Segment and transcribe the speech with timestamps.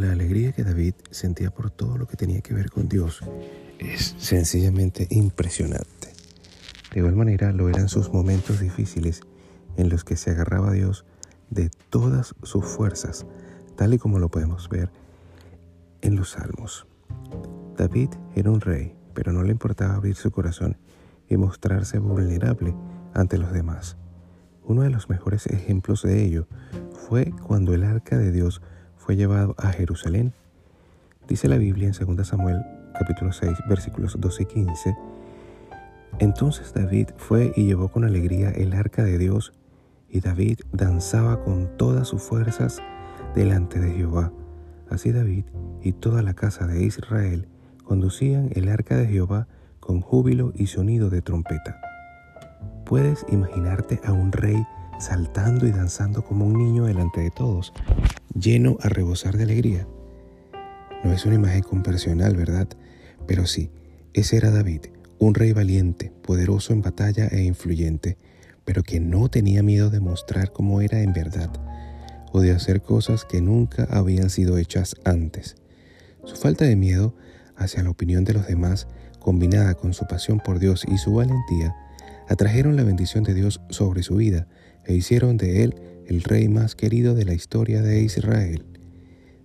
[0.00, 3.20] La alegría que David sentía por todo lo que tenía que ver con Dios
[3.78, 6.14] es sencillamente impresionante.
[6.94, 9.20] De igual manera lo eran sus momentos difíciles
[9.76, 11.04] en los que se agarraba a Dios
[11.50, 13.26] de todas sus fuerzas,
[13.76, 14.90] tal y como lo podemos ver
[16.00, 16.86] en los salmos.
[17.76, 20.78] David era un rey, pero no le importaba abrir su corazón
[21.28, 22.74] y mostrarse vulnerable
[23.12, 23.98] ante los demás.
[24.64, 26.46] Uno de los mejores ejemplos de ello
[27.06, 28.62] fue cuando el arca de Dios
[29.10, 30.32] fue llevado a Jerusalén.
[31.26, 32.64] Dice la Biblia en 2 Samuel
[32.96, 34.96] capítulo 6 versículos 12 y 15.
[36.20, 39.52] Entonces David fue y llevó con alegría el arca de Dios,
[40.08, 42.80] y David danzaba con todas sus fuerzas
[43.34, 44.30] delante de Jehová.
[44.88, 45.46] Así David
[45.82, 47.48] y toda la casa de Israel
[47.82, 49.48] conducían el arca de Jehová
[49.80, 51.80] con júbilo y sonido de trompeta.
[52.84, 54.64] ¿Puedes imaginarte a un rey
[55.00, 57.72] saltando y danzando como un niño delante de todos,
[58.34, 59.86] lleno a rebosar de alegría?
[61.02, 62.68] No es una imagen conversional, ¿verdad?
[63.26, 63.70] Pero sí,
[64.12, 64.82] ese era David,
[65.18, 68.18] un rey valiente, poderoso en batalla e influyente,
[68.64, 71.50] pero que no tenía miedo de mostrar cómo era en verdad,
[72.32, 75.56] o de hacer cosas que nunca habían sido hechas antes.
[76.24, 77.14] Su falta de miedo
[77.56, 78.86] hacia la opinión de los demás,
[79.18, 81.74] combinada con su pasión por Dios y su valentía,
[82.28, 84.46] atrajeron la bendición de Dios sobre su vida
[84.86, 85.74] e hicieron de él
[86.06, 88.64] el rey más querido de la historia de Israel.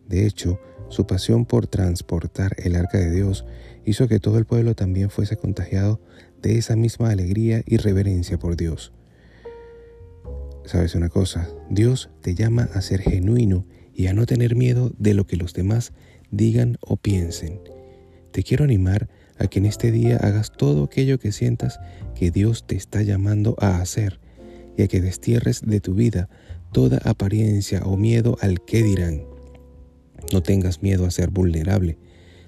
[0.07, 3.45] De hecho, su pasión por transportar el arca de Dios
[3.85, 5.99] hizo que todo el pueblo también fuese contagiado
[6.41, 8.93] de esa misma alegría y reverencia por Dios.
[10.65, 11.47] ¿Sabes una cosa?
[11.69, 15.53] Dios te llama a ser genuino y a no tener miedo de lo que los
[15.53, 15.93] demás
[16.31, 17.61] digan o piensen.
[18.31, 21.79] Te quiero animar a que en este día hagas todo aquello que sientas
[22.15, 24.19] que Dios te está llamando a hacer
[24.77, 26.29] y a que destierres de tu vida
[26.71, 29.23] toda apariencia o miedo al que dirán.
[30.31, 31.97] No tengas miedo a ser vulnerable,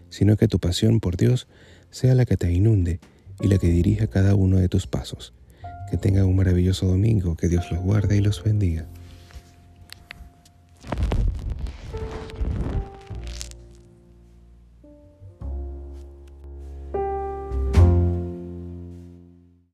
[0.10, 1.48] sino que tu pasión por Dios
[1.92, 3.00] sea la que te inunde
[3.42, 5.34] y la que dirija cada uno de tus pasos.
[5.90, 8.88] Que tengan un maravilloso domingo, que Dios los guarde y los bendiga.